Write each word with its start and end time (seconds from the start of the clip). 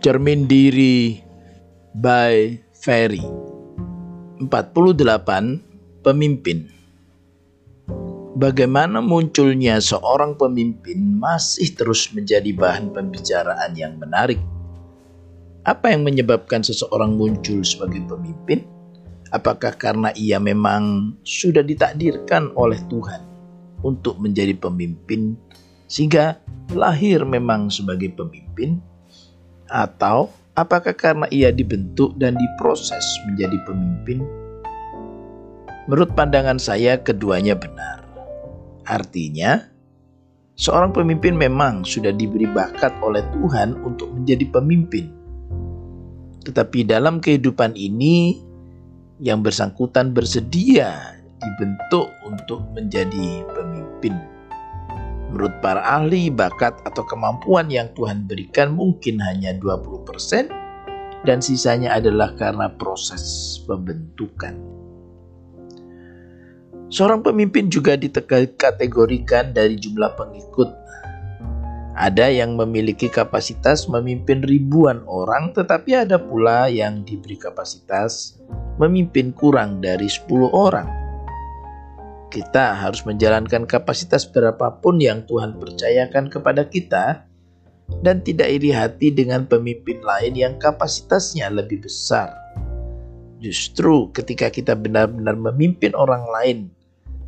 Cermin 0.00 0.48
Diri 0.48 1.20
by 1.92 2.56
Ferry 2.72 3.20
48 4.40 4.48
Pemimpin 6.00 6.64
Bagaimana 8.32 9.04
munculnya 9.04 9.76
seorang 9.76 10.40
pemimpin 10.40 11.20
masih 11.20 11.76
terus 11.76 12.08
menjadi 12.16 12.48
bahan 12.48 12.96
pembicaraan 12.96 13.76
yang 13.76 14.00
menarik. 14.00 14.40
Apa 15.68 15.92
yang 15.92 16.08
menyebabkan 16.08 16.64
seseorang 16.64 17.20
muncul 17.20 17.60
sebagai 17.60 18.00
pemimpin? 18.08 18.64
Apakah 19.36 19.76
karena 19.76 20.16
ia 20.16 20.40
memang 20.40 21.12
sudah 21.28 21.60
ditakdirkan 21.60 22.56
oleh 22.56 22.80
Tuhan 22.88 23.20
untuk 23.84 24.16
menjadi 24.16 24.56
pemimpin 24.56 25.36
sehingga 25.92 26.40
lahir 26.72 27.20
memang 27.28 27.68
sebagai 27.68 28.16
pemimpin? 28.16 28.89
Atau 29.70 30.34
apakah 30.58 30.92
karena 30.92 31.30
ia 31.30 31.54
dibentuk 31.54 32.18
dan 32.18 32.34
diproses 32.34 33.06
menjadi 33.30 33.54
pemimpin? 33.64 34.26
Menurut 35.86 36.10
pandangan 36.18 36.58
saya, 36.58 36.98
keduanya 36.98 37.54
benar. 37.54 38.02
Artinya, 38.86 39.62
seorang 40.58 40.90
pemimpin 40.90 41.38
memang 41.38 41.86
sudah 41.86 42.10
diberi 42.10 42.50
bakat 42.50 42.94
oleh 43.02 43.22
Tuhan 43.30 43.78
untuk 43.86 44.10
menjadi 44.10 44.44
pemimpin. 44.50 45.06
Tetapi 46.46 46.86
dalam 46.86 47.22
kehidupan 47.22 47.78
ini, 47.78 48.38
yang 49.20 49.44
bersangkutan 49.44 50.16
bersedia 50.16 51.20
dibentuk 51.38 52.08
untuk 52.24 52.64
menjadi 52.72 53.44
pemimpin. 53.52 54.16
Menurut 55.30 55.62
para 55.62 55.78
ahli, 55.86 56.26
bakat 56.26 56.74
atau 56.82 57.06
kemampuan 57.06 57.70
yang 57.70 57.86
Tuhan 57.94 58.26
berikan 58.26 58.74
mungkin 58.74 59.22
hanya 59.22 59.54
20% 59.54 60.50
dan 61.22 61.38
sisanya 61.38 61.94
adalah 61.94 62.34
karena 62.34 62.66
proses 62.66 63.56
pembentukan. 63.62 64.58
Seorang 66.90 67.22
pemimpin 67.22 67.70
juga 67.70 67.94
dikategorikan 67.94 69.54
dari 69.54 69.78
jumlah 69.78 70.18
pengikut. 70.18 70.66
Ada 71.94 72.34
yang 72.34 72.58
memiliki 72.58 73.06
kapasitas 73.06 73.86
memimpin 73.86 74.42
ribuan 74.42 75.06
orang, 75.06 75.54
tetapi 75.54 75.94
ada 75.94 76.18
pula 76.18 76.66
yang 76.66 77.06
diberi 77.06 77.38
kapasitas 77.38 78.42
memimpin 78.82 79.30
kurang 79.30 79.78
dari 79.78 80.10
10 80.10 80.50
orang. 80.50 80.99
Kita 82.30 82.78
harus 82.78 83.02
menjalankan 83.02 83.66
kapasitas 83.66 84.22
berapapun 84.22 85.02
yang 85.02 85.26
Tuhan 85.26 85.58
percayakan 85.58 86.30
kepada 86.30 86.62
kita 86.70 87.26
dan 88.06 88.22
tidak 88.22 88.46
iri 88.54 88.70
hati 88.70 89.10
dengan 89.10 89.50
pemimpin 89.50 89.98
lain 89.98 90.38
yang 90.38 90.54
kapasitasnya 90.62 91.50
lebih 91.50 91.82
besar. 91.82 92.30
Justru 93.42 94.14
ketika 94.14 94.46
kita 94.46 94.78
benar-benar 94.78 95.34
memimpin 95.34 95.90
orang 95.98 96.22
lain 96.30 96.58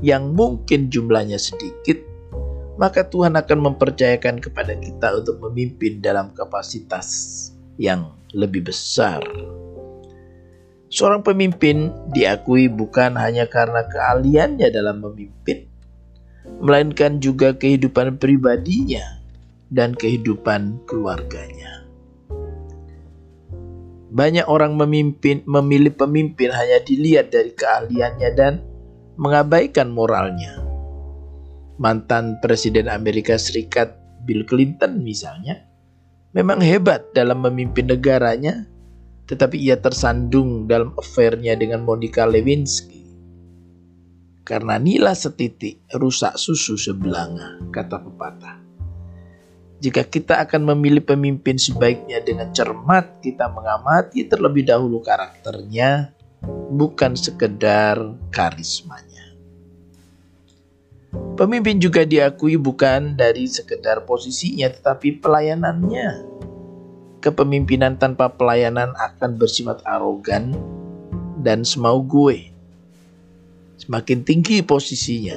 yang 0.00 0.32
mungkin 0.32 0.88
jumlahnya 0.88 1.36
sedikit, 1.36 2.00
maka 2.80 3.04
Tuhan 3.04 3.36
akan 3.36 3.72
mempercayakan 3.72 4.40
kepada 4.40 4.80
kita 4.80 5.12
untuk 5.12 5.44
memimpin 5.44 6.00
dalam 6.00 6.32
kapasitas 6.32 7.08
yang 7.76 8.16
lebih 8.32 8.64
besar. 8.64 9.20
Seorang 10.86 11.26
pemimpin 11.26 11.90
diakui 12.14 12.70
bukan 12.70 13.18
hanya 13.18 13.50
karena 13.50 13.82
keahliannya 13.90 14.70
dalam 14.70 15.02
memimpin, 15.02 15.66
melainkan 16.62 17.18
juga 17.18 17.58
kehidupan 17.58 18.22
pribadinya 18.22 19.02
dan 19.66 19.98
kehidupan 19.98 20.86
keluarganya. 20.86 21.82
Banyak 24.14 24.46
orang 24.46 24.78
memimpin 24.78 25.42
memilih 25.44 25.90
pemimpin 25.92 26.54
hanya 26.54 26.78
dilihat 26.86 27.34
dari 27.34 27.50
keahliannya 27.50 28.30
dan 28.38 28.62
mengabaikan 29.18 29.90
moralnya. 29.90 30.62
Mantan 31.76 32.38
Presiden 32.40 32.88
Amerika 32.88 33.36
Serikat 33.36 33.98
Bill 34.24 34.46
Clinton 34.48 35.02
misalnya 35.04 35.66
memang 36.32 36.62
hebat 36.64 37.12
dalam 37.12 37.44
memimpin 37.44 37.90
negaranya 37.90 38.64
tetapi 39.26 39.58
ia 39.58 39.74
tersandung 39.76 40.70
dalam 40.70 40.94
affairnya 40.94 41.58
dengan 41.58 41.82
Monica 41.82 42.22
Lewinsky. 42.24 43.02
Karena 44.46 44.78
nila 44.78 45.10
setitik 45.18 45.82
rusak 45.98 46.38
susu 46.38 46.78
sebelanga, 46.78 47.58
kata 47.74 47.98
pepatah. 47.98 48.56
Jika 49.82 50.06
kita 50.06 50.40
akan 50.46 50.72
memilih 50.72 51.02
pemimpin 51.04 51.58
sebaiknya 51.58 52.22
dengan 52.22 52.54
cermat 52.54 53.20
kita 53.20 53.50
mengamati 53.50 54.24
terlebih 54.24 54.64
dahulu 54.64 55.02
karakternya, 55.02 56.14
bukan 56.70 57.18
sekedar 57.18 57.98
karismanya. 58.30 59.34
Pemimpin 61.36 61.76
juga 61.76 62.06
diakui 62.06 62.56
bukan 62.56 63.18
dari 63.18 63.44
sekedar 63.44 64.08
posisinya 64.08 64.72
tetapi 64.72 65.20
pelayanannya 65.20 66.36
kepemimpinan 67.26 67.98
tanpa 67.98 68.30
pelayanan 68.30 68.94
akan 68.94 69.34
bersifat 69.34 69.82
arogan 69.82 70.54
dan 71.42 71.66
semau 71.66 71.98
gue. 72.06 72.54
Semakin 73.82 74.22
tinggi 74.22 74.62
posisinya, 74.62 75.34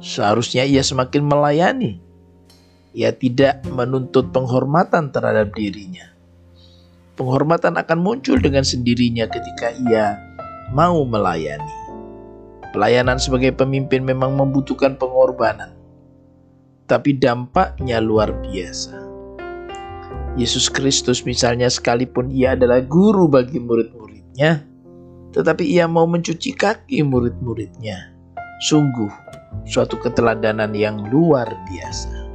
seharusnya 0.00 0.64
ia 0.64 0.80
semakin 0.80 1.20
melayani. 1.20 2.00
Ia 2.96 3.12
tidak 3.12 3.60
menuntut 3.68 4.32
penghormatan 4.32 5.12
terhadap 5.12 5.52
dirinya. 5.52 6.08
Penghormatan 7.20 7.76
akan 7.76 7.98
muncul 8.00 8.40
dengan 8.40 8.64
sendirinya 8.64 9.28
ketika 9.28 9.76
ia 9.84 10.16
mau 10.72 11.04
melayani. 11.04 11.76
Pelayanan 12.72 13.20
sebagai 13.20 13.52
pemimpin 13.52 14.04
memang 14.04 14.36
membutuhkan 14.36 14.96
pengorbanan, 14.96 15.72
tapi 16.84 17.16
dampaknya 17.16 18.00
luar 18.04 18.32
biasa. 18.44 19.05
Yesus 20.36 20.68
Kristus 20.68 21.24
misalnya 21.24 21.72
sekalipun 21.72 22.28
ia 22.28 22.52
adalah 22.52 22.84
guru 22.84 23.24
bagi 23.24 23.56
murid-muridnya, 23.56 24.68
tetapi 25.32 25.64
ia 25.64 25.88
mau 25.88 26.04
mencuci 26.04 26.52
kaki 26.52 27.00
murid-muridnya. 27.00 28.12
Sungguh 28.68 29.08
suatu 29.64 29.96
keteladanan 29.96 30.76
yang 30.76 31.08
luar 31.08 31.48
biasa. 31.72 32.28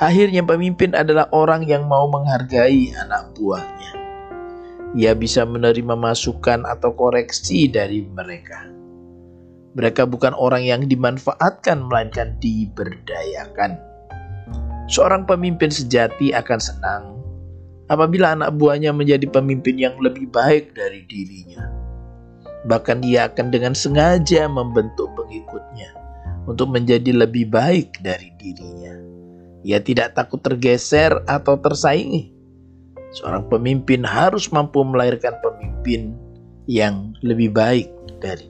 Akhirnya 0.00 0.40
pemimpin 0.40 0.96
adalah 0.96 1.28
orang 1.36 1.68
yang 1.68 1.84
mau 1.84 2.08
menghargai 2.08 2.96
anak 2.96 3.36
buahnya. 3.36 3.92
Ia 4.96 5.12
bisa 5.12 5.44
menerima 5.44 6.00
masukan 6.00 6.64
atau 6.64 6.96
koreksi 6.96 7.68
dari 7.68 8.08
mereka. 8.08 8.64
Mereka 9.76 10.08
bukan 10.08 10.32
orang 10.32 10.64
yang 10.64 10.88
dimanfaatkan, 10.88 11.84
melainkan 11.84 12.40
diberdayakan. 12.40 13.87
Seorang 14.88 15.28
pemimpin 15.28 15.68
sejati 15.68 16.32
akan 16.32 16.60
senang 16.60 17.04
apabila 17.92 18.32
anak 18.32 18.56
buahnya 18.56 18.92
menjadi 18.96 19.28
pemimpin 19.28 19.76
yang 19.76 19.96
lebih 20.00 20.28
baik 20.32 20.72
dari 20.72 21.04
dirinya. 21.04 21.68
Bahkan 22.64 23.04
dia 23.04 23.28
akan 23.28 23.52
dengan 23.52 23.76
sengaja 23.76 24.48
membentuk 24.48 25.12
pengikutnya 25.12 25.92
untuk 26.48 26.72
menjadi 26.72 27.12
lebih 27.12 27.52
baik 27.52 28.00
dari 28.00 28.32
dirinya. 28.40 28.96
Ia 29.60 29.84
tidak 29.84 30.16
takut 30.16 30.40
tergeser 30.40 31.20
atau 31.28 31.60
tersaingi. 31.60 32.32
Seorang 33.20 33.48
pemimpin 33.52 34.04
harus 34.08 34.48
mampu 34.48 34.80
melahirkan 34.84 35.36
pemimpin 35.44 36.16
yang 36.64 37.12
lebih 37.24 37.52
baik 37.52 37.88
dari 38.20 38.48